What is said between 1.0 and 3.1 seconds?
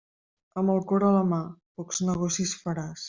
en la mà, pocs negocis faràs.